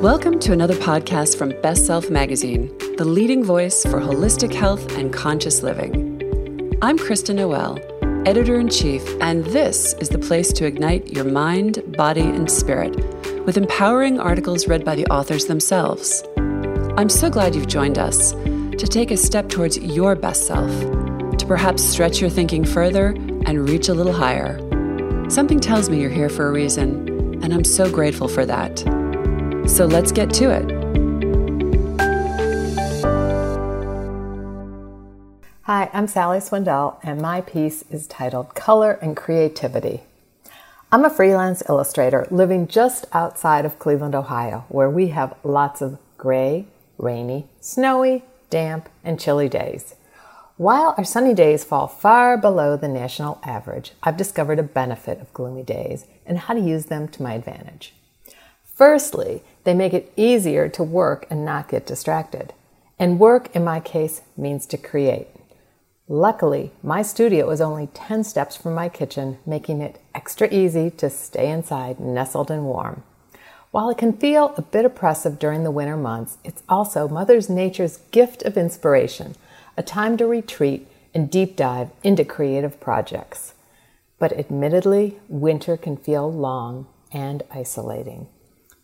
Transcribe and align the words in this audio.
Welcome 0.00 0.38
to 0.38 0.54
another 0.54 0.76
podcast 0.76 1.36
from 1.36 1.50
Best 1.60 1.84
Self 1.84 2.08
Magazine, 2.08 2.74
the 2.96 3.04
leading 3.04 3.44
voice 3.44 3.82
for 3.82 4.00
holistic 4.00 4.54
health 4.54 4.96
and 4.96 5.12
conscious 5.12 5.62
living. 5.62 6.22
I'm 6.80 6.98
Krista 6.98 7.34
Noel, 7.34 7.78
editor 8.26 8.58
in 8.58 8.70
chief, 8.70 9.06
and 9.20 9.44
this 9.44 9.92
is 10.00 10.08
the 10.08 10.18
place 10.18 10.54
to 10.54 10.64
ignite 10.64 11.12
your 11.12 11.24
mind, 11.24 11.82
body, 11.98 12.22
and 12.22 12.50
spirit 12.50 12.96
with 13.44 13.58
empowering 13.58 14.18
articles 14.18 14.66
read 14.66 14.86
by 14.86 14.94
the 14.94 15.04
authors 15.08 15.44
themselves. 15.44 16.24
I'm 16.96 17.10
so 17.10 17.28
glad 17.28 17.54
you've 17.54 17.68
joined 17.68 17.98
us 17.98 18.32
to 18.32 18.86
take 18.88 19.10
a 19.10 19.18
step 19.18 19.50
towards 19.50 19.76
your 19.76 20.14
best 20.14 20.46
self, 20.46 20.70
to 21.36 21.44
perhaps 21.46 21.84
stretch 21.84 22.22
your 22.22 22.30
thinking 22.30 22.64
further 22.64 23.08
and 23.44 23.68
reach 23.68 23.90
a 23.90 23.94
little 23.94 24.14
higher. 24.14 24.58
Something 25.28 25.60
tells 25.60 25.90
me 25.90 26.00
you're 26.00 26.08
here 26.08 26.30
for 26.30 26.48
a 26.48 26.52
reason, 26.52 27.42
and 27.44 27.52
I'm 27.52 27.64
so 27.64 27.90
grateful 27.90 28.28
for 28.28 28.46
that. 28.46 28.82
So 29.70 29.86
let's 29.86 30.10
get 30.10 30.34
to 30.34 30.50
it. 30.50 30.68
Hi, 35.62 35.88
I'm 35.92 36.06
Salli 36.08 36.42
Swindell, 36.42 36.98
and 37.04 37.22
my 37.22 37.40
piece 37.40 37.84
is 37.88 38.08
titled 38.08 38.56
Color 38.56 38.98
and 39.00 39.16
Creativity. 39.16 40.02
I'm 40.90 41.04
a 41.04 41.08
freelance 41.08 41.62
illustrator 41.68 42.26
living 42.32 42.66
just 42.66 43.06
outside 43.12 43.64
of 43.64 43.78
Cleveland, 43.78 44.16
Ohio, 44.16 44.64
where 44.68 44.90
we 44.90 45.08
have 45.08 45.36
lots 45.44 45.80
of 45.80 45.98
gray, 46.18 46.66
rainy, 46.98 47.46
snowy, 47.60 48.24
damp, 48.50 48.88
and 49.04 49.20
chilly 49.20 49.48
days. 49.48 49.94
While 50.56 50.94
our 50.98 51.04
sunny 51.04 51.32
days 51.32 51.62
fall 51.62 51.86
far 51.86 52.36
below 52.36 52.76
the 52.76 52.88
national 52.88 53.40
average, 53.44 53.92
I've 54.02 54.16
discovered 54.16 54.58
a 54.58 54.64
benefit 54.64 55.20
of 55.20 55.32
gloomy 55.32 55.62
days 55.62 56.06
and 56.26 56.38
how 56.38 56.54
to 56.54 56.60
use 56.60 56.86
them 56.86 57.06
to 57.08 57.22
my 57.22 57.34
advantage. 57.34 57.94
Firstly, 58.80 59.42
they 59.64 59.74
make 59.74 59.92
it 59.92 60.10
easier 60.16 60.66
to 60.70 60.82
work 60.82 61.26
and 61.28 61.44
not 61.44 61.68
get 61.68 61.84
distracted. 61.84 62.54
And 62.98 63.20
work, 63.20 63.54
in 63.54 63.62
my 63.62 63.78
case, 63.78 64.22
means 64.38 64.64
to 64.64 64.78
create. 64.78 65.28
Luckily, 66.08 66.72
my 66.82 67.02
studio 67.02 67.50
is 67.50 67.60
only 67.60 67.88
10 67.88 68.24
steps 68.24 68.56
from 68.56 68.74
my 68.74 68.88
kitchen, 68.88 69.36
making 69.44 69.82
it 69.82 70.00
extra 70.14 70.48
easy 70.50 70.88
to 70.92 71.10
stay 71.10 71.50
inside, 71.50 72.00
nestled 72.00 72.50
and 72.50 72.64
warm. 72.64 73.02
While 73.70 73.90
it 73.90 73.98
can 73.98 74.14
feel 74.14 74.54
a 74.56 74.62
bit 74.62 74.86
oppressive 74.86 75.38
during 75.38 75.62
the 75.62 75.70
winter 75.70 75.98
months, 75.98 76.38
it's 76.42 76.62
also 76.66 77.06
Mother 77.06 77.38
Nature's 77.50 77.98
gift 78.12 78.42
of 78.44 78.56
inspiration– 78.56 79.34
a 79.76 79.82
time 79.82 80.16
to 80.16 80.26
retreat 80.26 80.88
and 81.12 81.30
deep 81.30 81.54
dive 81.54 81.90
into 82.02 82.24
creative 82.24 82.80
projects. 82.80 83.52
But 84.18 84.32
admittedly, 84.32 85.20
winter 85.28 85.76
can 85.76 85.98
feel 85.98 86.32
long 86.32 86.86
and 87.12 87.42
isolating. 87.50 88.26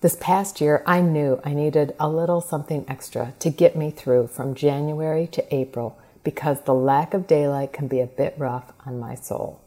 This 0.03 0.17
past 0.21 0.61
year, 0.61 0.83
I 0.85 1.01
knew 1.01 1.41
I 1.43 1.55
needed 1.55 1.95
a 1.99 2.09
little 2.09 2.43
something 2.43 2.85
extra 2.87 3.33
to 3.39 3.49
get 3.49 3.77
me 3.77 3.91
through 3.91 4.27
from 4.27 4.55
January 4.55 5.27
to 5.29 5.55
April 5.55 5.99
because 6.23 6.61
the 6.61 6.75
lack 6.75 7.15
of 7.15 7.27
daylight 7.27 7.73
can 7.73 7.89
be 7.89 8.01
a 8.01 8.07
bit 8.07 8.35
rough 8.37 8.73
on 8.85 9.01
my 9.01 9.15
soul. 9.15 9.61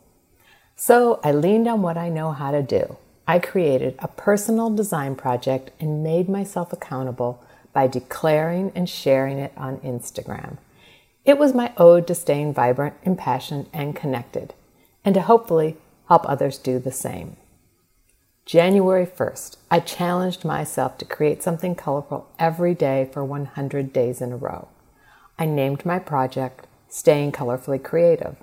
So 0.76 1.20
I 1.24 1.32
leaned 1.32 1.68
on 1.68 1.82
what 1.82 1.98
I 1.98 2.10
know 2.10 2.32
how 2.32 2.52
to 2.52 2.62
do. 2.62 2.98
I 3.28 3.40
created 3.40 3.96
a 4.00 4.08
personal 4.08 4.70
design 4.70 5.16
project 5.16 5.72
and 5.80 6.04
made 6.04 6.30
myself 6.30 6.72
accountable 6.72 7.44
by 7.74 7.88
declaring 7.88 8.72
and 8.76 8.88
sharing 8.88 9.40
it 9.40 9.54
on 9.58 9.78
Instagram. 9.80 10.58
It 11.26 11.40
was 11.40 11.56
my 11.56 11.74
ode 11.76 12.06
to 12.08 12.16
staying 12.16 12.54
vibrant, 12.54 12.96
impassioned, 13.04 13.68
and 13.74 13.96
connected, 13.96 14.54
and 15.04 15.16
to 15.16 15.22
hopefully 15.22 15.78
help 16.08 16.28
others 16.30 16.60
do 16.60 16.78
the 16.78 16.92
same. 16.92 17.36
January 18.50 19.06
1st, 19.06 19.58
I 19.70 19.80
challenged 19.80 20.44
myself 20.44 20.98
to 20.98 21.06
create 21.06 21.44
something 21.44 21.76
colorful 21.76 22.28
every 22.40 22.74
day 22.74 23.08
for 23.14 23.24
100 23.24 23.94
days 23.94 24.22
in 24.22 24.32
a 24.32 24.38
row. 24.38 24.70
I 25.38 25.46
named 25.46 25.86
my 25.86 26.00
project 26.00 26.66
Staying 26.88 27.34
Colorfully 27.34 27.78
Creative. 27.84 28.38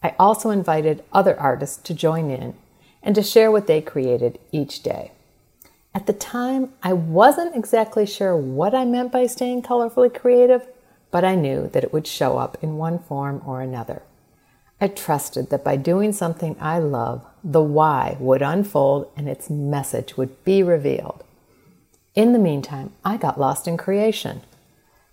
I 0.00 0.14
also 0.16 0.50
invited 0.50 1.02
other 1.12 1.36
artists 1.40 1.78
to 1.78 1.92
join 1.92 2.30
in 2.30 2.54
and 3.02 3.16
to 3.16 3.22
share 3.24 3.50
what 3.50 3.66
they 3.66 3.80
created 3.80 4.38
each 4.52 4.84
day. 4.84 5.10
At 5.92 6.06
the 6.06 6.12
time, 6.12 6.72
I 6.80 6.92
wasn't 6.92 7.56
exactly 7.56 8.06
sure 8.06 8.36
what 8.36 8.76
I 8.76 8.84
meant 8.84 9.10
by 9.10 9.26
staying 9.26 9.62
colorfully 9.62 10.14
creative, 10.14 10.68
but 11.10 11.24
I 11.24 11.34
knew 11.34 11.66
that 11.72 11.82
it 11.82 11.92
would 11.92 12.06
show 12.06 12.38
up 12.38 12.58
in 12.62 12.76
one 12.76 13.00
form 13.00 13.42
or 13.44 13.60
another. 13.60 14.02
I 14.80 14.86
trusted 14.86 15.50
that 15.50 15.64
by 15.64 15.74
doing 15.74 16.12
something 16.12 16.54
I 16.60 16.78
love, 16.78 17.26
the 17.44 17.62
why 17.62 18.16
would 18.20 18.42
unfold 18.42 19.10
and 19.16 19.28
its 19.28 19.50
message 19.50 20.16
would 20.16 20.44
be 20.44 20.62
revealed. 20.62 21.24
In 22.14 22.32
the 22.32 22.38
meantime, 22.38 22.92
I 23.04 23.16
got 23.16 23.40
lost 23.40 23.66
in 23.66 23.76
creation. 23.76 24.42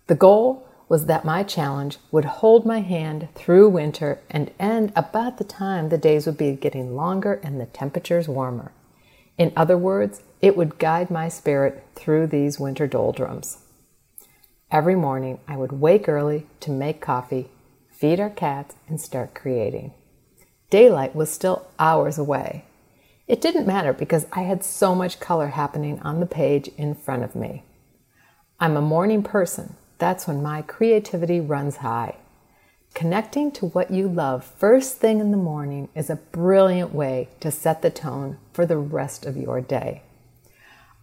The 0.07 0.15
goal 0.15 0.67
was 0.89 1.05
that 1.05 1.23
my 1.23 1.43
challenge 1.43 1.97
would 2.11 2.25
hold 2.25 2.65
my 2.65 2.79
hand 2.79 3.29
through 3.35 3.69
winter 3.69 4.19
and 4.29 4.51
end 4.59 4.91
about 4.95 5.37
the 5.37 5.43
time 5.43 5.89
the 5.89 5.97
days 5.97 6.25
would 6.25 6.37
be 6.37 6.51
getting 6.53 6.95
longer 6.95 7.39
and 7.43 7.59
the 7.59 7.67
temperatures 7.67 8.27
warmer. 8.27 8.71
In 9.37 9.53
other 9.55 9.77
words, 9.77 10.21
it 10.41 10.57
would 10.57 10.79
guide 10.79 11.09
my 11.09 11.29
spirit 11.29 11.83
through 11.95 12.27
these 12.27 12.59
winter 12.59 12.87
doldrums. 12.87 13.59
Every 14.71 14.95
morning, 14.95 15.39
I 15.47 15.57
would 15.57 15.71
wake 15.71 16.09
early 16.09 16.45
to 16.59 16.71
make 16.71 17.01
coffee, 17.01 17.49
feed 17.91 18.19
our 18.19 18.29
cats, 18.29 18.75
and 18.87 18.99
start 18.99 19.33
creating. 19.33 19.93
Daylight 20.69 21.15
was 21.15 21.31
still 21.31 21.67
hours 21.79 22.17
away. 22.17 22.65
It 23.27 23.41
didn't 23.41 23.67
matter 23.67 23.93
because 23.93 24.25
I 24.31 24.41
had 24.41 24.63
so 24.63 24.93
much 24.93 25.19
color 25.19 25.47
happening 25.47 25.99
on 26.01 26.19
the 26.19 26.25
page 26.25 26.69
in 26.77 26.95
front 26.95 27.23
of 27.23 27.35
me. 27.35 27.63
I'm 28.59 28.75
a 28.75 28.81
morning 28.81 29.23
person. 29.23 29.75
That's 29.97 30.27
when 30.27 30.41
my 30.41 30.61
creativity 30.61 31.39
runs 31.39 31.77
high. 31.77 32.17
Connecting 32.93 33.51
to 33.53 33.67
what 33.67 33.91
you 33.91 34.07
love 34.07 34.43
first 34.43 34.97
thing 34.97 35.19
in 35.19 35.31
the 35.31 35.37
morning 35.37 35.89
is 35.95 36.09
a 36.09 36.15
brilliant 36.15 36.93
way 36.93 37.29
to 37.39 37.51
set 37.51 37.81
the 37.81 37.89
tone 37.89 38.37
for 38.51 38.65
the 38.65 38.77
rest 38.77 39.25
of 39.25 39.37
your 39.37 39.61
day. 39.61 40.01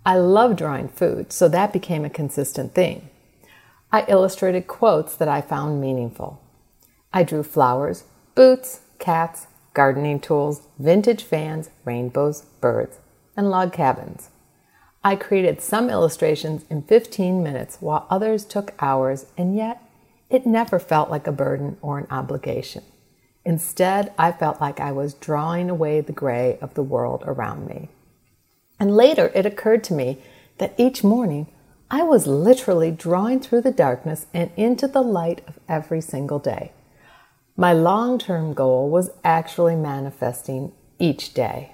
I 0.04 0.16
love 0.16 0.56
drawing 0.56 0.88
food, 0.88 1.32
so 1.32 1.48
that 1.48 1.72
became 1.72 2.04
a 2.04 2.10
consistent 2.10 2.74
thing. 2.74 3.08
I 3.92 4.04
illustrated 4.08 4.66
quotes 4.66 5.16
that 5.16 5.28
I 5.28 5.40
found 5.40 5.80
meaningful. 5.80 6.40
I 7.12 7.22
drew 7.22 7.42
flowers, 7.42 8.04
boots, 8.34 8.80
cats, 8.98 9.46
gardening 9.76 10.18
tools, 10.18 10.62
vintage 10.78 11.22
fans, 11.22 11.68
rainbows, 11.84 12.46
birds, 12.62 12.96
and 13.36 13.50
log 13.50 13.74
cabins. 13.74 14.30
I 15.04 15.16
created 15.16 15.60
some 15.60 15.90
illustrations 15.90 16.64
in 16.70 16.80
15 16.80 17.42
minutes 17.42 17.76
while 17.80 18.06
others 18.08 18.46
took 18.46 18.72
hours, 18.80 19.26
and 19.36 19.54
yet 19.54 19.82
it 20.30 20.46
never 20.46 20.78
felt 20.78 21.10
like 21.10 21.26
a 21.26 21.32
burden 21.32 21.76
or 21.82 21.98
an 21.98 22.06
obligation. 22.10 22.84
Instead, 23.44 24.14
I 24.18 24.32
felt 24.32 24.62
like 24.62 24.80
I 24.80 24.92
was 24.92 25.12
drawing 25.12 25.68
away 25.68 26.00
the 26.00 26.10
gray 26.10 26.58
of 26.62 26.72
the 26.72 26.82
world 26.82 27.22
around 27.26 27.68
me. 27.68 27.90
And 28.80 28.96
later 28.96 29.30
it 29.34 29.44
occurred 29.44 29.84
to 29.84 29.94
me 29.94 30.18
that 30.56 30.74
each 30.78 31.04
morning 31.04 31.48
I 31.90 32.02
was 32.02 32.26
literally 32.26 32.90
drawing 32.90 33.40
through 33.40 33.60
the 33.60 33.72
darkness 33.72 34.24
and 34.32 34.50
into 34.56 34.88
the 34.88 35.02
light 35.02 35.42
of 35.46 35.58
every 35.68 36.00
single 36.00 36.38
day. 36.38 36.72
My 37.58 37.72
long 37.72 38.18
term 38.18 38.52
goal 38.52 38.90
was 38.90 39.10
actually 39.24 39.76
manifesting 39.76 40.72
each 40.98 41.32
day. 41.32 41.72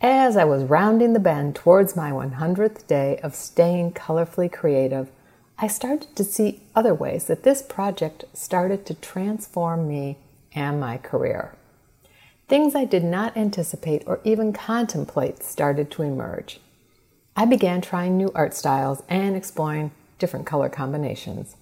As 0.00 0.36
I 0.36 0.44
was 0.44 0.62
rounding 0.62 1.12
the 1.12 1.18
bend 1.18 1.56
towards 1.56 1.96
my 1.96 2.12
100th 2.12 2.86
day 2.86 3.18
of 3.20 3.34
staying 3.34 3.92
colorfully 3.92 4.52
creative, 4.52 5.10
I 5.58 5.66
started 5.66 6.14
to 6.14 6.22
see 6.22 6.62
other 6.76 6.94
ways 6.94 7.24
that 7.24 7.42
this 7.42 7.62
project 7.62 8.26
started 8.32 8.86
to 8.86 8.94
transform 8.94 9.88
me 9.88 10.18
and 10.52 10.78
my 10.78 10.98
career. 10.98 11.56
Things 12.46 12.76
I 12.76 12.84
did 12.84 13.02
not 13.02 13.36
anticipate 13.36 14.04
or 14.06 14.20
even 14.22 14.52
contemplate 14.52 15.42
started 15.42 15.90
to 15.92 16.02
emerge. 16.02 16.60
I 17.34 17.44
began 17.44 17.80
trying 17.80 18.16
new 18.16 18.30
art 18.36 18.54
styles 18.54 19.02
and 19.08 19.34
exploring 19.34 19.90
different 20.20 20.46
color 20.46 20.68
combinations. 20.68 21.56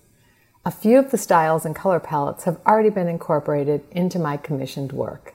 A 0.66 0.70
few 0.70 0.99
of 0.99 1.11
the 1.11 1.19
styles 1.19 1.66
and 1.66 1.76
color 1.76 2.00
palettes 2.00 2.44
have 2.44 2.58
already 2.66 2.88
been 2.88 3.06
incorporated 3.06 3.84
into 3.90 4.19
my 4.19 4.38
commissioned 4.38 4.93
work. 4.93 5.34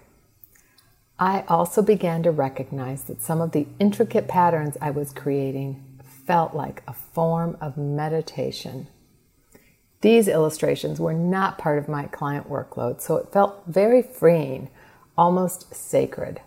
I 1.19 1.43
also 1.47 1.83
began 1.83 2.23
to 2.23 2.31
recognize 2.31 3.03
that 3.03 3.21
some 3.21 3.39
of 3.39 3.51
the 3.51 3.67
intricate 3.77 4.27
patterns 4.27 4.75
I 4.81 4.89
was 4.89 5.13
creating 5.13 5.83
felt 6.25 6.55
like 6.55 6.81
a 6.87 6.93
form 6.93 7.57
of 7.61 7.77
meditation. 7.77 8.87
These 10.01 10.27
illustrations 10.27 10.99
were 10.99 11.13
not 11.13 11.59
part 11.59 11.77
of 11.77 11.87
my 11.87 12.05
client 12.05 12.49
workload, 12.49 12.99
so 12.99 13.17
it 13.17 13.31
felt 13.31 13.63
very 13.67 14.01
freeing, 14.01 14.69
almost 15.15 15.75
sacred. 15.75 16.41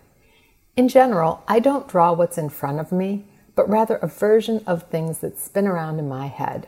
In 0.75 0.89
general, 0.89 1.41
I 1.47 1.59
don't 1.59 1.87
draw 1.87 2.11
what's 2.11 2.37
in 2.37 2.49
front 2.49 2.81
of 2.81 2.91
me, 2.91 3.27
but 3.55 3.69
rather 3.69 3.95
a 3.97 4.07
version 4.07 4.61
of 4.67 4.89
things 4.89 5.19
that 5.19 5.39
spin 5.39 5.67
around 5.67 5.99
in 5.99 6.09
my 6.09 6.27
head. 6.27 6.67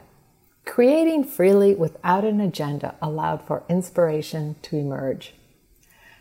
Creating 0.66 1.24
freely 1.24 1.76
without 1.76 2.26
an 2.26 2.42
agenda 2.42 2.96
allowed 3.02 3.42
for 3.42 3.64
inspiration 3.70 4.56
to 4.64 4.76
emerge. 4.76 5.34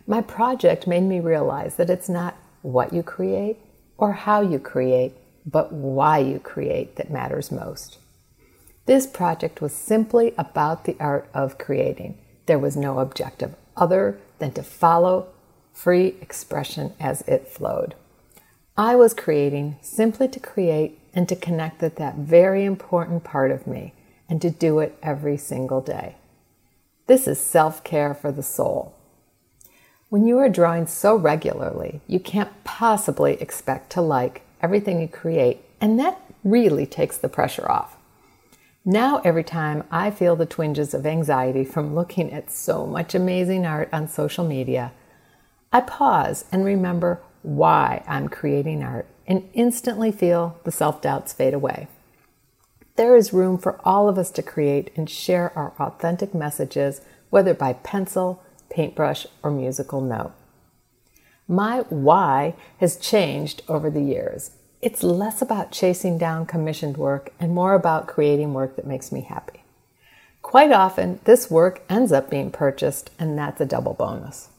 My 0.06 0.20
project 0.20 0.86
made 0.86 1.02
me 1.02 1.18
realize 1.18 1.76
that 1.76 1.90
it's 1.90 2.08
not 2.08 2.36
what 2.62 2.92
you 2.92 3.02
create 3.02 3.58
or 3.96 4.12
how 4.12 4.42
you 4.42 4.58
create, 4.58 5.14
but 5.46 5.72
why 5.72 6.18
you 6.18 6.38
create 6.38 6.96
that 6.96 7.10
matters 7.10 7.50
most. 7.50 7.98
This 8.86 9.06
project 9.06 9.62
was 9.62 9.72
simply 9.72 10.34
about 10.36 10.84
the 10.84 10.96
art 11.00 11.28
of 11.32 11.58
creating. 11.58 12.18
There 12.46 12.58
was 12.58 12.76
no 12.76 12.98
objective 12.98 13.54
other 13.76 14.20
than 14.38 14.52
to 14.52 14.62
follow 14.62 15.28
free 15.72 16.16
expression 16.20 16.92
as 17.00 17.22
it 17.22 17.48
flowed. 17.48 17.94
I 18.76 18.94
was 18.94 19.14
creating 19.14 19.78
simply 19.80 20.28
to 20.28 20.38
create 20.38 20.98
and 21.14 21.28
to 21.28 21.36
connect 21.36 21.80
with 21.80 21.96
that 21.96 22.16
very 22.16 22.64
important 22.64 23.24
part 23.24 23.50
of 23.50 23.66
me 23.66 23.94
and 24.28 24.40
to 24.42 24.50
do 24.50 24.78
it 24.78 24.98
every 25.02 25.36
single 25.36 25.80
day. 25.80 26.16
This 27.06 27.28
is 27.28 27.38
self 27.38 27.84
care 27.84 28.14
for 28.14 28.32
the 28.32 28.42
soul. 28.42 28.94
When 30.08 30.26
you 30.26 30.38
are 30.38 30.48
drawing 30.48 30.86
so 30.86 31.16
regularly, 31.16 32.00
you 32.06 32.20
can't 32.20 32.64
possibly 32.64 33.34
expect 33.34 33.90
to 33.90 34.00
like 34.00 34.42
everything 34.62 35.00
you 35.00 35.08
create, 35.08 35.64
and 35.80 35.98
that 35.98 36.20
really 36.42 36.86
takes 36.86 37.18
the 37.18 37.28
pressure 37.28 37.70
off. 37.70 37.96
Now, 38.84 39.20
every 39.24 39.44
time 39.44 39.84
I 39.90 40.10
feel 40.10 40.36
the 40.36 40.46
twinges 40.46 40.92
of 40.92 41.06
anxiety 41.06 41.64
from 41.64 41.94
looking 41.94 42.32
at 42.32 42.50
so 42.50 42.86
much 42.86 43.14
amazing 43.14 43.64
art 43.64 43.88
on 43.92 44.08
social 44.08 44.46
media, 44.46 44.92
I 45.72 45.80
pause 45.80 46.44
and 46.52 46.64
remember 46.64 47.20
why 47.42 48.04
I'm 48.06 48.28
creating 48.28 48.82
art 48.82 49.06
and 49.26 49.48
instantly 49.54 50.12
feel 50.12 50.58
the 50.64 50.70
self 50.70 51.00
doubts 51.00 51.32
fade 51.32 51.54
away. 51.54 51.88
There 52.96 53.16
is 53.16 53.32
room 53.32 53.58
for 53.58 53.80
all 53.84 54.08
of 54.08 54.18
us 54.18 54.30
to 54.32 54.42
create 54.42 54.92
and 54.94 55.10
share 55.10 55.56
our 55.58 55.72
authentic 55.80 56.32
messages, 56.32 57.00
whether 57.28 57.52
by 57.52 57.72
pencil, 57.72 58.40
paintbrush, 58.70 59.26
or 59.42 59.50
musical 59.50 60.00
note. 60.00 60.32
My 61.48 61.80
why 61.88 62.54
has 62.78 62.96
changed 62.96 63.62
over 63.68 63.90
the 63.90 64.00
years. 64.00 64.52
It's 64.80 65.02
less 65.02 65.42
about 65.42 65.72
chasing 65.72 66.18
down 66.18 66.46
commissioned 66.46 66.96
work 66.96 67.32
and 67.40 67.52
more 67.52 67.74
about 67.74 68.06
creating 68.06 68.54
work 68.54 68.76
that 68.76 68.86
makes 68.86 69.10
me 69.10 69.22
happy. 69.22 69.64
Quite 70.42 70.70
often, 70.70 71.18
this 71.24 71.50
work 71.50 71.82
ends 71.88 72.12
up 72.12 72.30
being 72.30 72.52
purchased, 72.52 73.10
and 73.18 73.36
that's 73.36 73.60
a 73.60 73.66
double 73.66 73.94
bonus. 73.94 74.50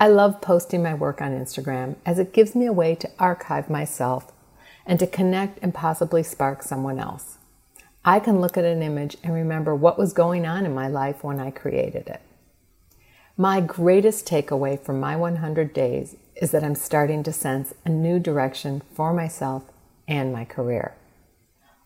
I 0.00 0.08
love 0.08 0.40
posting 0.40 0.82
my 0.82 0.94
work 0.94 1.22
on 1.22 1.30
Instagram 1.30 1.94
as 2.04 2.18
it 2.18 2.32
gives 2.32 2.56
me 2.56 2.66
a 2.66 2.72
way 2.72 2.96
to 2.96 3.10
archive 3.20 3.70
myself 3.70 4.32
and 4.84 4.98
to 4.98 5.06
connect 5.06 5.60
and 5.62 5.72
possibly 5.72 6.24
spark 6.24 6.64
someone 6.64 6.98
else. 6.98 7.38
I 8.04 8.18
can 8.18 8.40
look 8.40 8.56
at 8.58 8.64
an 8.64 8.82
image 8.82 9.16
and 9.22 9.32
remember 9.32 9.74
what 9.74 9.98
was 9.98 10.12
going 10.12 10.44
on 10.44 10.66
in 10.66 10.74
my 10.74 10.88
life 10.88 11.22
when 11.22 11.38
I 11.38 11.50
created 11.50 12.08
it. 12.08 12.20
My 13.36 13.60
greatest 13.60 14.26
takeaway 14.26 14.78
from 14.78 15.00
my 15.00 15.16
100 15.16 15.72
days 15.72 16.16
is 16.36 16.50
that 16.50 16.64
I'm 16.64 16.74
starting 16.74 17.22
to 17.22 17.32
sense 17.32 17.72
a 17.84 17.88
new 17.88 18.18
direction 18.18 18.82
for 18.94 19.12
myself 19.14 19.64
and 20.08 20.32
my 20.32 20.44
career. 20.44 20.94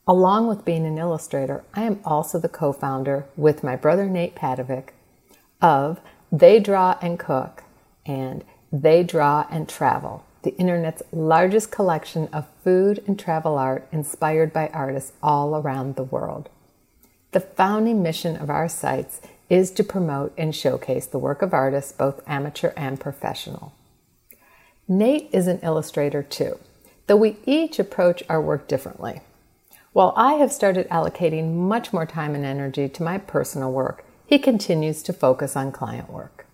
Along 0.08 0.46
with 0.46 0.64
being 0.64 0.86
an 0.86 0.98
illustrator, 0.98 1.64
I 1.74 1.82
am 1.82 2.00
also 2.04 2.38
the 2.38 2.48
co 2.48 2.72
founder 2.72 3.26
with 3.36 3.62
my 3.62 3.76
brother 3.76 4.08
Nate 4.08 4.34
Padavick 4.34 4.90
of 5.60 6.00
They 6.32 6.60
Draw 6.60 6.98
and 7.02 7.18
Cook 7.18 7.64
and 8.06 8.44
They 8.72 9.02
Draw 9.02 9.46
and 9.50 9.68
Travel, 9.68 10.24
the 10.46 10.56
internet's 10.58 11.02
largest 11.10 11.72
collection 11.72 12.28
of 12.32 12.46
food 12.62 13.02
and 13.08 13.18
travel 13.18 13.58
art 13.58 13.84
inspired 13.90 14.52
by 14.52 14.68
artists 14.68 15.12
all 15.20 15.56
around 15.56 15.96
the 15.96 16.04
world. 16.04 16.48
The 17.32 17.40
founding 17.40 18.00
mission 18.00 18.36
of 18.36 18.48
our 18.48 18.68
sites 18.68 19.20
is 19.50 19.72
to 19.72 19.82
promote 19.82 20.32
and 20.38 20.54
showcase 20.54 21.04
the 21.06 21.18
work 21.18 21.42
of 21.42 21.52
artists, 21.52 21.90
both 21.90 22.22
amateur 22.28 22.72
and 22.76 23.00
professional. 23.00 23.72
Nate 24.86 25.28
is 25.32 25.48
an 25.48 25.58
illustrator 25.64 26.22
too, 26.22 26.60
though 27.08 27.16
we 27.16 27.38
each 27.44 27.80
approach 27.80 28.22
our 28.28 28.40
work 28.40 28.68
differently. 28.68 29.22
While 29.92 30.14
I 30.16 30.34
have 30.34 30.52
started 30.52 30.88
allocating 30.90 31.54
much 31.54 31.92
more 31.92 32.06
time 32.06 32.36
and 32.36 32.44
energy 32.44 32.88
to 32.88 33.02
my 33.02 33.18
personal 33.18 33.72
work, 33.72 34.04
he 34.24 34.38
continues 34.38 35.02
to 35.02 35.12
focus 35.12 35.56
on 35.56 35.72
client 35.72 36.08
work. 36.08 36.45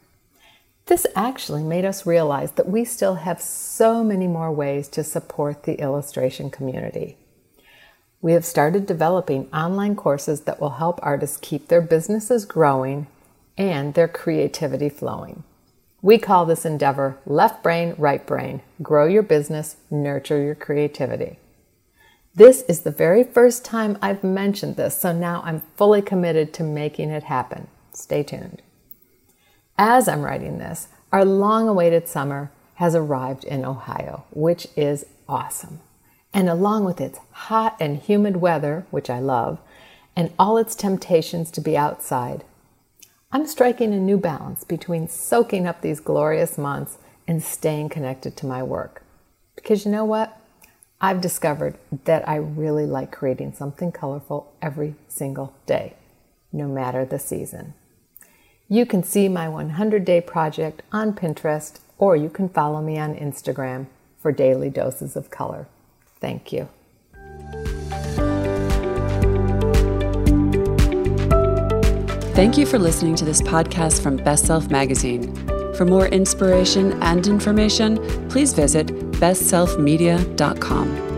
This 0.87 1.06
actually 1.14 1.62
made 1.62 1.84
us 1.84 2.06
realize 2.06 2.52
that 2.52 2.69
we 2.69 2.84
still 2.84 3.14
have 3.17 3.40
so 3.40 4.02
many 4.02 4.26
more 4.26 4.52
ways 4.52 4.88
to 4.88 5.05
support 5.05 5.62
the 5.62 5.81
illustration 5.81 6.50
community. 6.50 7.17
We 8.20 8.32
have 8.32 8.44
started 8.44 8.87
developing 8.87 9.49
online 9.52 9.96
courses 9.96 10.43
that 10.43 10.61
will 10.61 10.70
help 10.70 11.00
artists 11.02 11.37
keep 11.37 11.69
their 11.69 11.81
businesses 11.81 12.44
growing 12.44 13.06
and 13.56 13.94
their 13.94 14.08
creativity 14.08 14.88
flowing. 14.88 15.44
We 16.00 16.19
call 16.19 16.46
this 16.46 16.64
endeavor 16.64 17.19
left 17.26 17.62
brain, 17.62 17.94
right 17.96 18.25
brain. 18.26 18.62
Grow 18.82 19.06
your 19.06 19.23
business, 19.23 19.76
nurture 19.90 20.43
your 20.43 20.56
creativity. 20.56 21.38
This 22.35 22.62
is 22.62 22.81
the 22.81 22.90
very 22.90 23.23
first 23.23 23.64
time 23.64 23.99
I've 24.00 24.25
mentioned 24.25 24.76
this, 24.76 24.99
so 24.99 25.12
now 25.12 25.43
I'm 25.44 25.62
fully 25.76 26.02
committed 26.02 26.52
to 26.55 26.64
making 26.64 27.11
it 27.11 27.25
happen. 27.25 27.69
Stay 27.93 28.23
tuned. 28.23 28.62
As 29.78 30.08
I'm 30.08 30.22
writing 30.22 30.58
this, 30.58 30.88
our 31.12 31.24
long 31.24 31.69
awaited 31.69 32.08
summer 32.08 32.50
has 32.74 32.94
arrived 32.94 33.44
in 33.44 33.64
Ohio, 33.64 34.24
which 34.30 34.66
is 34.76 35.06
awesome. 35.28 35.80
And 36.34 36.48
along 36.48 36.84
with 36.84 37.00
its 37.00 37.19
hot 37.30 37.76
and 37.78 37.98
humid 37.98 38.36
weather, 38.36 38.86
which 38.90 39.10
I 39.10 39.19
love, 39.19 39.58
and 40.16 40.32
all 40.38 40.56
its 40.58 40.74
temptations 40.74 41.50
to 41.52 41.60
be 41.60 41.76
outside, 41.76 42.44
I'm 43.30 43.46
striking 43.46 43.94
a 43.94 44.00
new 44.00 44.19
balance 44.19 44.64
between 44.64 45.08
soaking 45.08 45.66
up 45.66 45.80
these 45.80 46.00
glorious 46.00 46.58
months 46.58 46.98
and 47.26 47.42
staying 47.42 47.88
connected 47.88 48.36
to 48.36 48.46
my 48.46 48.62
work. 48.62 49.02
Because 49.54 49.84
you 49.84 49.90
know 49.90 50.04
what? 50.04 50.38
I've 51.00 51.20
discovered 51.20 51.78
that 52.04 52.28
I 52.28 52.36
really 52.36 52.86
like 52.86 53.10
creating 53.10 53.54
something 53.54 53.90
colorful 53.90 54.52
every 54.60 54.94
single 55.08 55.54
day, 55.66 55.94
no 56.52 56.68
matter 56.68 57.04
the 57.04 57.18
season. 57.18 57.75
You 58.72 58.86
can 58.86 59.02
see 59.02 59.28
my 59.28 59.50
100 59.50 60.02
day 60.02 60.22
project 60.22 60.80
on 60.92 61.12
Pinterest, 61.12 61.78
or 61.98 62.16
you 62.16 62.30
can 62.30 62.48
follow 62.48 62.80
me 62.80 62.98
on 62.98 63.14
Instagram 63.14 63.84
for 64.19 64.32
daily 64.32 64.70
doses 64.70 65.14
of 65.14 65.28
color. 65.28 65.66
Thank 66.20 66.54
you. 66.54 66.70
Thank 72.34 72.56
you 72.56 72.64
for 72.64 72.78
listening 72.78 73.14
to 73.16 73.26
this 73.26 73.42
podcast 73.42 74.02
from 74.02 74.16
Best 74.16 74.46
Self 74.46 74.70
Magazine. 74.70 75.36
For 75.75 75.84
more 75.84 76.06
inspiration 76.06 76.94
and 77.02 77.26
information, 77.26 77.98
please 78.30 78.54
visit 78.54 78.86
bestselfmedia.com. 78.86 81.12